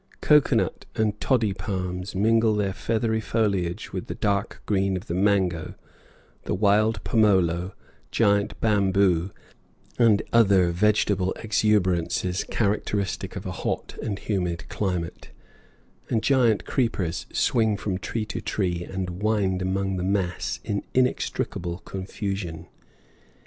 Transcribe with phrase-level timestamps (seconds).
[0.19, 5.13] Cocoa nut and toddy palms mingle their feathery foliage with the dark green of the
[5.13, 5.75] mango,
[6.45, 7.73] the wild pomolo,
[8.09, 9.29] giant bamboo,
[9.99, 15.29] and other vegetable exuberances characteristic of a hot and humid climate,
[16.09, 21.77] and giant creepers swing from tree to tree and wind among the mass in inextricable
[21.77, 22.65] confusion.